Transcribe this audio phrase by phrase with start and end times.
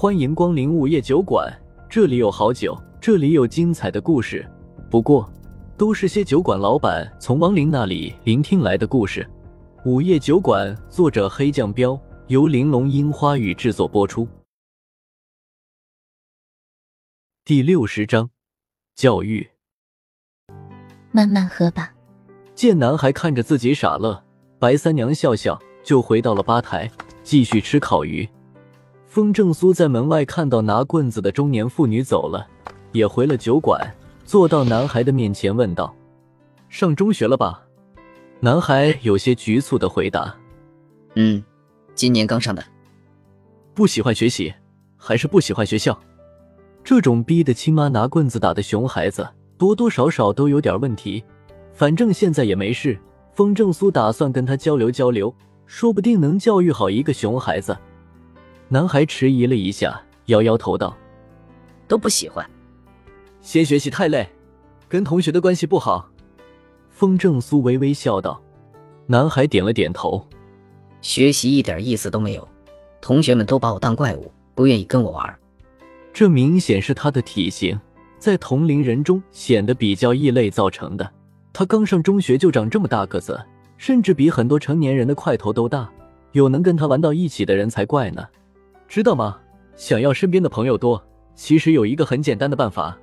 [0.00, 1.54] 欢迎光临午夜酒馆，
[1.86, 4.50] 这里有好酒，这里有精彩的故事。
[4.90, 5.30] 不过，
[5.76, 9.28] 都是些酒馆老板从亡灵那里聆听来的故事。
[9.84, 14.26] 午夜酒馆，作者黑酱标，由玲珑樱花雨制作播出。
[17.44, 18.30] 第六十章，
[18.94, 19.50] 教育。
[21.12, 21.92] 慢慢喝吧。
[22.54, 24.24] 见男孩看着自己傻乐，
[24.58, 26.90] 白三娘笑笑，就回到了吧台，
[27.22, 28.26] 继续吃烤鱼。
[29.10, 32.46] 风正苏在门外看到拿棍子的中年妇女走了，
[32.92, 33.92] 也回了酒馆，
[34.24, 35.92] 坐到男孩的面前问道
[36.70, 37.60] ：“上中学了吧？”
[38.38, 40.32] 男孩有些局促的回答
[41.16, 41.42] ：“嗯，
[41.92, 42.62] 今年刚上的。”
[43.74, 44.54] 不喜欢学习，
[44.96, 46.00] 还是不喜欢学校？
[46.84, 51.20] 这种逼得亲妈拿棍子打的熊孩子，多多少少都有点问题。
[51.72, 52.96] 反正现在也没事，
[53.32, 55.34] 风正苏打算跟他交流交流，
[55.66, 57.76] 说不定能教育好一个熊孩子。
[58.72, 60.96] 男孩迟疑了一下，摇摇头道
[61.88, 62.48] ：“都不喜欢，
[63.40, 64.24] 先学习太累，
[64.88, 66.08] 跟同学的关系不好。”
[66.88, 68.40] 风正苏微微笑道。
[69.08, 70.24] 男孩点了点头
[71.02, 72.48] ：“学习一点意思都没有，
[73.00, 75.36] 同学们都把我当怪物，不愿意跟我玩。”
[76.14, 77.76] 这明显是他的体型
[78.20, 81.12] 在同龄人中显得比较异类造成的。
[81.52, 83.44] 他刚上中学就长这么大个子，
[83.76, 85.90] 甚至比很多成年人的块头都大，
[86.30, 88.24] 有能跟他玩到一起的人才怪呢。
[88.90, 89.38] 知道吗？
[89.76, 91.00] 想要身边的朋友多，
[91.36, 92.98] 其实有一个很简单的办法。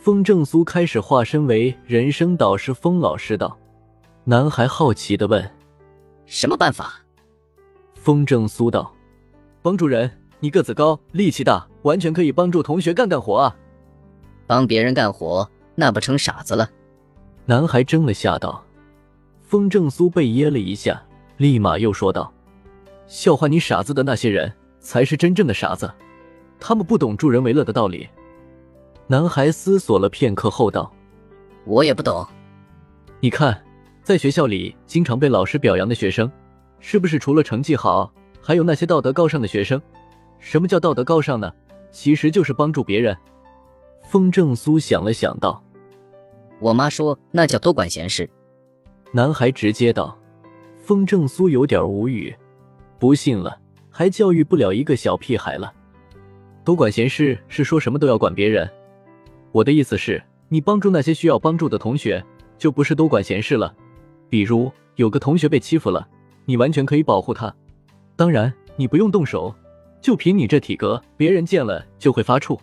[0.00, 3.58] 风正苏开始化身为人生导师风老师道。
[4.22, 5.44] 男孩好奇的问
[6.24, 7.00] ：“什么办法？”
[8.00, 8.94] 风正苏道
[9.60, 10.08] ：“帮助人，
[10.38, 13.56] 你个子高，力气大，完全可以帮助同学干干活啊。
[14.46, 16.70] 帮别人干活，那不成傻子了？”
[17.44, 18.64] 男孩怔了下道。
[19.42, 21.02] 风正苏被噎了一下，
[21.38, 22.32] 立马又说道
[23.08, 25.90] ：“笑话你傻子的那些人。”才是真正的傻子，
[26.60, 28.08] 他们不懂助人为乐的道理。
[29.06, 30.92] 男孩思索了片刻后道
[31.64, 32.26] ：“我也不懂。
[33.20, 33.62] 你看，
[34.02, 36.30] 在学校里经常被老师表扬的学生，
[36.78, 39.80] 是不是除了成绩好，还有那些道德高尚的学生？
[40.38, 41.52] 什么叫道德高尚呢？
[41.90, 43.16] 其实就是帮助别人。”
[44.08, 45.62] 风正苏想了想道
[46.60, 48.28] ：“我妈说那叫多管闲事。”
[49.12, 50.16] 男孩直接道。
[50.80, 52.34] 风正苏有点无语，
[52.98, 53.58] 不信了。
[53.98, 55.74] 还教育不了一个小屁孩了，
[56.62, 58.70] 多管闲事是说什么都要管别人。
[59.50, 62.24] 我的意思是，你帮助那些需要帮助的同学，
[62.56, 63.74] 就不是多管闲事了。
[64.30, 66.06] 比如有个同学被欺负了，
[66.44, 67.52] 你完全可以保护他。
[68.14, 69.52] 当然，你不用动手，
[70.00, 72.56] 就凭你这体格，别人见了就会发怵。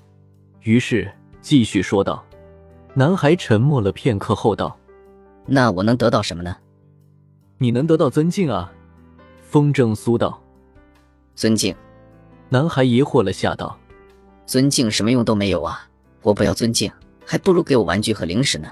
[0.62, 2.24] 于是继续说道。
[2.94, 4.74] 男孩沉默了片刻后道
[5.46, 6.56] ：“那我能得到什么呢？
[7.58, 8.72] 你能得到尊敬啊。”
[9.44, 10.42] 风正苏道。
[11.36, 11.76] 尊敬，
[12.48, 13.78] 男孩疑惑了下道
[14.48, 15.86] ：“尊敬什么用都没有啊！
[16.22, 16.90] 我不要尊敬，
[17.26, 18.70] 还不如给我玩具和零食呢。”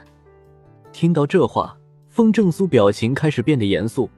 [0.94, 1.76] 听到这话，
[2.08, 4.10] 风正苏表情开始变得严肃。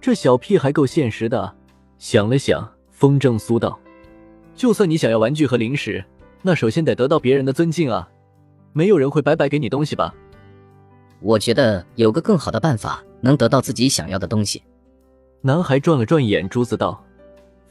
[0.00, 1.52] 这小屁孩够现实的。
[1.98, 3.76] 想了想，风正苏道
[4.54, 6.04] ：“就算你想要玩具和零食，
[6.42, 8.08] 那首先得得到别人的尊敬啊！
[8.72, 10.14] 没有人会白白给你东西吧？”
[11.18, 14.62] 我觉得有个更好的办法，能得到自己想要的东西。
[15.40, 17.04] 男孩转了转眼珠子道。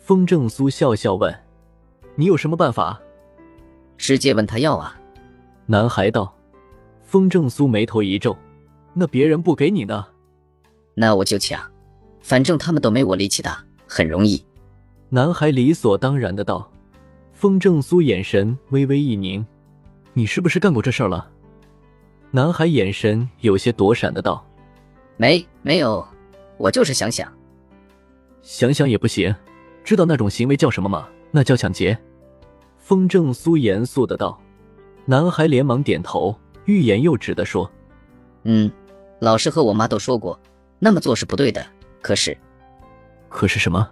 [0.08, 1.38] 风正苏笑笑问
[2.16, 2.98] ：“你有什么办法？”
[4.00, 4.98] 直接问他要啊。
[5.66, 6.34] 男孩道。
[7.04, 8.34] 风正苏眉头一皱
[8.96, 10.08] ：“那别人不给你呢？”
[10.96, 11.62] 那我就抢，
[12.22, 14.42] 反正他们都没我力气大，很容易。
[15.10, 16.72] 男孩理所当然的道。
[17.34, 19.46] 风正苏眼神微微一凝
[20.16, 21.30] ：“你是不是干过这事儿了？”
[22.32, 24.42] 男孩眼神有些躲闪的道
[25.18, 26.08] ：“没，没有，
[26.56, 27.30] 我就是想想。
[28.42, 29.36] 想想也不行。”
[29.88, 31.08] 知道那种行为叫什么吗？
[31.32, 31.98] 那叫抢劫。
[32.76, 34.38] 风正苏严肃的道。
[35.06, 37.72] 男孩连忙点头，欲言又止的说
[38.44, 38.70] ：“嗯，
[39.22, 40.38] 老师和我妈都说过，
[40.78, 41.66] 那么做是不对的。
[42.02, 42.38] 可是，
[43.30, 43.90] 可是什么？”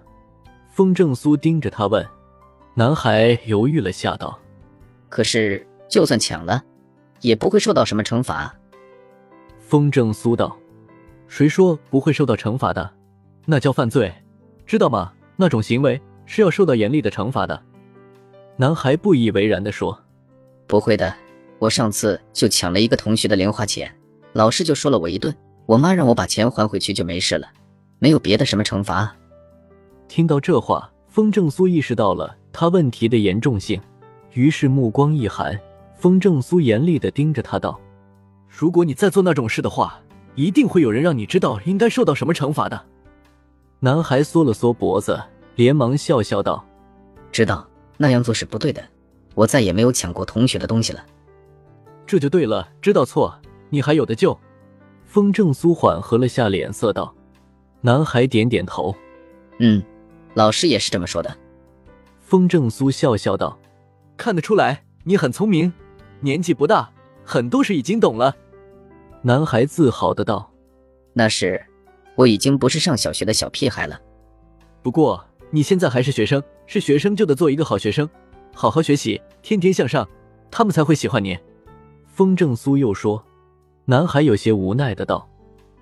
[0.70, 2.06] 风正苏盯着他问。
[2.74, 4.38] 男孩犹豫了下道
[5.08, 6.62] ：“可是，就算抢了，
[7.22, 8.54] 也不会受到什么惩罚。”
[9.66, 10.58] 风正苏道
[11.30, 12.92] ：“谁说不会受到惩罚的？
[13.46, 14.14] 那叫犯罪，
[14.66, 17.62] 知道吗？”那种行为是要受到严厉的惩罚的。
[18.58, 19.98] 男孩不以为然地说
[20.66, 21.14] ：“不会的，
[21.60, 23.94] 我上次就抢了一个同学的零花钱，
[24.34, 25.36] 老师就说了我一顿，
[25.66, 27.48] 我妈让我把钱还回去就没事了，
[28.00, 29.14] 没有别的什么惩罚。”
[30.08, 33.82] 听到这话，风正苏意识到了他问题的严重性，
[34.34, 35.60] 于是目光一寒。
[35.98, 37.80] 风正苏严厉地盯着他道
[38.48, 40.00] ：“如果你再做那种事的话，
[40.36, 42.86] 一定会有人让你知道应该受到什么惩罚的。”
[43.80, 45.22] 男孩缩了缩脖子，
[45.56, 46.66] 连忙笑笑道
[47.32, 47.68] ：“知道，
[47.98, 48.84] 那样做是不对的。
[49.36, 51.06] 我再也没有抢过同学的东西了。
[52.08, 53.38] 这就对了，知道错，
[53.70, 54.38] 你还有的救。
[55.06, 57.14] 风正苏缓和了下脸色，道
[57.82, 58.96] ：“男孩点点头，
[59.60, 59.84] 嗯，
[60.34, 61.36] 老师也是这么说的。”
[62.22, 63.60] 风正苏笑笑道
[64.18, 65.72] ：“看得出来，你很聪明，
[66.22, 66.90] 年纪不大，
[67.24, 68.36] 很多事已经懂了。”
[69.22, 70.52] 男孩自豪的道
[71.14, 71.66] ：“那是，
[72.16, 74.00] 我已经不是上小学的小屁孩了。
[74.82, 78.10] 不过你现在还是学生，是学生就得做一个好学生，
[78.54, 80.08] 好好学习，天天向上，
[80.50, 81.38] 他们才会喜欢你。”
[82.08, 83.24] 风正苏又说。
[83.88, 85.30] 男孩有些无奈的道：“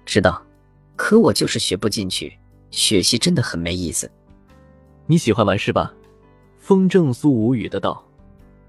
[0.06, 0.44] 知道，
[0.97, 2.38] 可我就是学不进去，
[2.69, 4.12] 学习真的很没意思。
[5.06, 5.94] 你喜欢玩是吧？”
[6.59, 8.06] 风正苏无语的道。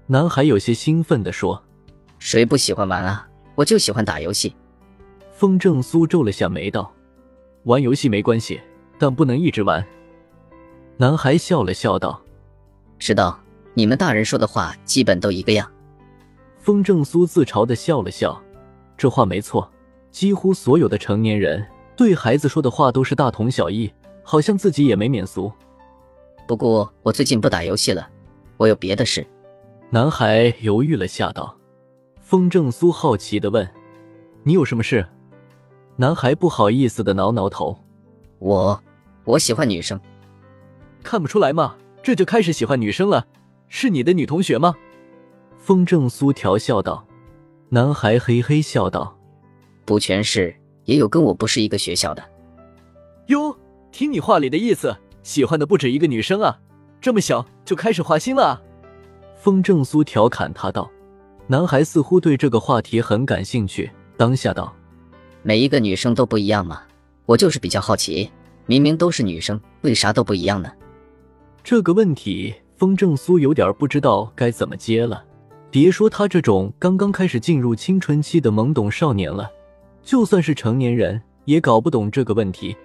[0.07, 1.61] 男孩有些兴奋的说
[2.17, 3.27] ：“谁不喜欢玩啊？
[3.55, 4.55] 我就喜欢打游戏。”
[5.35, 6.89] 风正苏皱了下眉道
[7.65, 8.59] ：“玩游戏没关系，
[8.97, 9.85] 但不能一直玩。”
[10.97, 12.19] 男孩笑了笑道
[12.97, 13.39] ：“知道，
[13.73, 15.69] 你们大人说的话基本都一个样。”
[16.57, 18.41] 风正苏自嘲的笑了笑。
[18.97, 19.69] 这话没错，
[20.09, 21.63] 几乎所有的成年人
[21.97, 23.91] 对孩子说的话都是大同小异，
[24.23, 25.51] 好像自己也没免俗。
[26.47, 28.07] 不过我最近不打游戏了，
[28.57, 29.25] 我有别的事。
[29.89, 31.57] 男孩犹豫了下，道
[32.21, 33.69] ：“风正苏好奇的问
[34.43, 35.05] ：‘你有什么事？’
[35.97, 37.77] 男孩不好意思的挠挠头
[38.39, 38.81] ：‘我，
[39.23, 39.99] 我喜欢女生。’
[41.03, 41.75] 看不出来吗？
[42.03, 43.25] 这就开始喜欢女生了？
[43.67, 44.75] 是你的女同学吗？”
[45.57, 47.05] 风正苏调笑道。
[47.69, 49.17] 男孩嘿嘿笑道
[49.85, 52.23] ：“不全是，也有跟我不是一个学校的。”
[53.27, 53.57] 哟，
[53.91, 56.59] 听你话里的意思，喜欢的不止一个女生啊！
[57.01, 58.61] 这么小就开始花心了？
[59.35, 60.89] 风正苏调侃他道。
[61.47, 64.73] 男孩似乎对这个话题很感兴趣，当下道
[65.47, 66.81] ：“每一个女生都不一样嘛，
[67.27, 68.27] 我就是比较好奇，
[68.65, 70.71] 明明都是女生，为啥都不一样呢？”
[71.63, 75.23] 这个问题，风正苏有点不知道该怎么接了。
[75.69, 79.47] 别说他这种刚刚开始进入青春期的懵懂少年了，
[80.01, 82.75] 就算是成年人也搞不懂这个问题。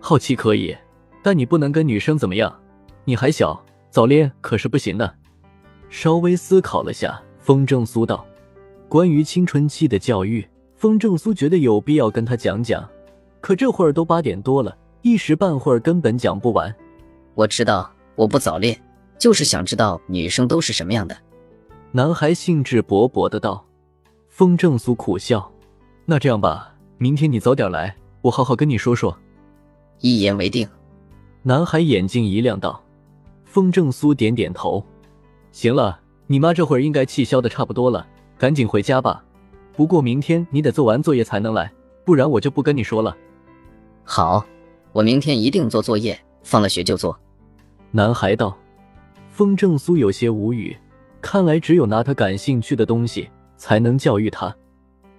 [0.00, 0.74] 好奇可以，
[1.22, 2.50] 但你不能跟女生怎么样？
[3.04, 5.14] 你还小，早恋可是不行的。
[5.90, 8.24] 稍微思考了下，风正苏道
[8.88, 10.46] ：“关于青春期的教育，
[10.84, 12.86] 风正苏觉得有必要跟他讲讲。
[13.40, 16.70] 可这会儿都八点多了，一时半会儿根本讲不完。”
[17.34, 18.78] 我知道，我不早恋，
[19.18, 21.16] 就是想知道女生都是什么样的。
[21.92, 23.64] 男孩兴致勃勃的道
[24.28, 25.50] ：“风正苏苦笑，
[26.04, 29.16] 那这样吧，明天你早点来，我好好跟你说说。”
[30.00, 30.68] 一言为定。
[31.44, 32.84] 男孩眼睛一亮道
[33.46, 34.84] ：“风正苏点点头，
[35.50, 38.06] 行了，你妈这会儿应该气消的差不多了，
[38.36, 39.24] 赶紧回家吧。
[39.76, 41.72] 不过明天你得做完作业才能来，
[42.04, 43.16] 不然我就不跟你说了。”
[44.04, 44.44] 好，
[44.92, 47.18] 我明天一定做作业，放了学就做。”
[47.90, 48.56] 男孩道。
[49.30, 50.76] 风正苏有些无语。
[51.20, 54.54] 看来只有拿他感兴趣的东西才能教育他。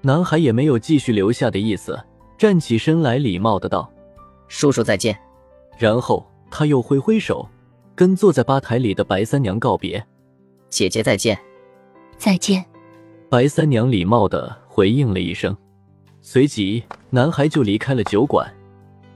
[0.01, 1.99] 男孩也没有继续留下的意思，
[2.37, 3.91] 站起身来，礼貌的道
[4.47, 5.17] ：“叔叔再见。”
[5.77, 7.45] 然后他又挥挥手，
[7.95, 10.01] 跟坐在吧台里的白三娘告别
[10.69, 11.37] ：“姐姐再见。
[12.17, 12.63] ”“再见。”
[13.27, 15.55] 白三娘礼貌的回应了一声，
[16.21, 18.47] 随即男孩就离开了酒馆。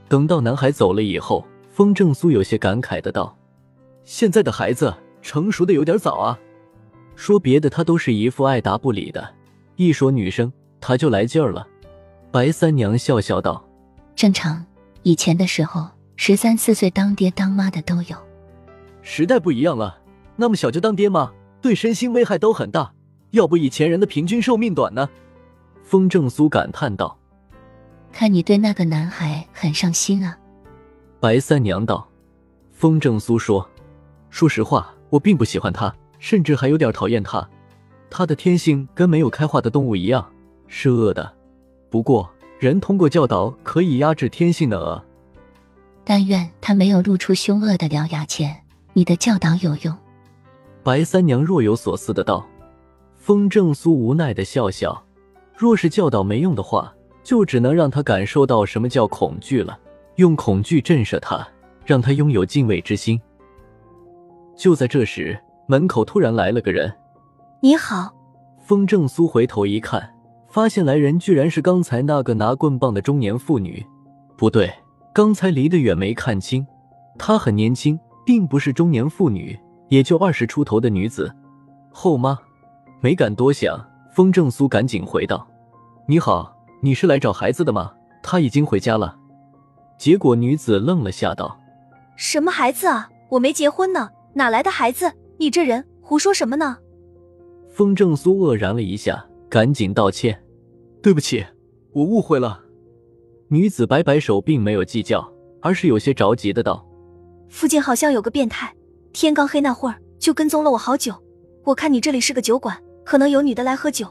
[0.08, 3.36] 等到男孩走了以后，风正苏有些感慨的道
[4.04, 4.92] ：“现在的孩子
[5.22, 6.36] 成熟的有点早啊。”
[7.14, 9.22] 说别的，他都是一副爱答不理的；
[9.76, 11.66] 一说女生，他就来劲儿了。
[12.32, 13.64] 白三娘笑笑道
[14.16, 14.64] ：“正常，
[15.04, 18.16] 以前的时候，十三四岁当爹当妈的都有。
[19.02, 20.00] 时代不一样了，
[20.34, 21.30] 那么小就当爹妈，
[21.62, 22.92] 对身心危害都很大。
[23.30, 25.08] 要不以前人的平均寿命短呢？”
[25.82, 27.18] 风正苏感叹道
[28.12, 30.38] ：“看你对那个男孩很上心啊。”
[31.20, 32.08] 白三娘道
[32.72, 33.68] ：“风正苏说，
[34.30, 37.48] 说实话，我并不喜欢他。”甚至还有点讨厌他，
[38.10, 40.30] 他的天性跟没有开化的动物一样，
[40.68, 41.34] 是恶的。
[41.88, 45.02] 不过，人通过教导可以压制天性的恶。
[46.04, 48.54] 但愿他没有露出凶恶的獠牙前，
[48.92, 49.96] 你的教导有用。
[50.82, 52.46] 白三娘若有所思的道。
[53.20, 55.00] 风正苏无奈的笑笑，
[55.54, 59.78] 若是教导没用的话，就只能让他感受到什么叫恐惧了，
[60.16, 61.46] 用恐惧震慑他，
[61.84, 63.20] 让他拥有敬畏之心。
[64.56, 65.38] 就在这时。
[65.66, 66.92] 门口突然来了个人，
[67.60, 68.12] 你好。
[68.58, 70.12] 风正苏回头一看，
[70.48, 73.86] 发现来人居然是刚才那个拿棍棒的中年妇女。
[74.36, 74.68] 不对，
[75.14, 76.66] 刚才离得远没看清，
[77.16, 77.96] 她很年轻，
[78.26, 79.56] 并不是中年妇女，
[79.90, 81.32] 也就二十出头的女子。
[81.92, 82.36] 后妈，
[83.02, 85.48] 没敢多想，风正苏赶紧回道
[86.06, 87.92] ：“你好，你是来找孩子的吗？
[88.22, 89.16] 他已经回家了。”
[89.98, 91.58] 结果女子愣了下，道
[92.16, 93.08] ：“什么孩子啊？
[93.30, 96.76] 我没结婚呢，哪来的孩子？”你这人胡说什么呢？
[97.70, 100.42] 风正苏愕然了一下，赶紧道歉
[101.02, 101.46] ：“对不起，
[101.92, 102.60] 我误会了。”
[103.48, 105.26] 女子摆摆手，并没有计较，
[105.62, 106.86] 而是有些着急的道
[107.48, 108.74] ：“附近好像有个变态，
[109.14, 111.14] 天刚黑那会儿就跟踪了我好久。
[111.64, 114.06] 我看你这里是个酒馆，可能有女的来喝酒，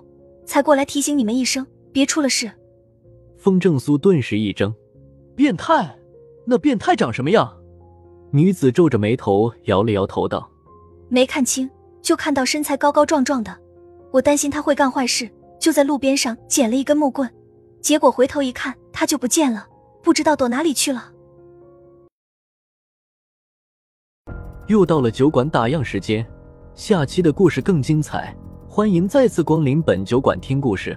[0.46, 2.52] 才过来提醒你们一声，别出了事。”
[3.38, 4.74] 风正苏顿时一怔
[5.36, 5.98] ：“变态？
[6.46, 7.58] 那变态长什么样？”
[8.32, 10.50] 女子皱着眉头，摇了摇头道
[11.10, 11.70] ：“没看清，
[12.02, 13.58] 就看到身材高高壮壮的。
[14.12, 15.30] 我担心他会干坏事，
[15.60, 17.30] 就在路边上捡了一根木棍。”
[17.82, 19.66] 结果回头一看，他就不见了，
[20.04, 21.14] 不知道躲哪里去了。
[24.68, 26.30] 又到了酒馆打烊时间，
[26.76, 28.36] 下期的故事更精彩，
[28.72, 30.96] 欢迎再次光临本酒馆听故事。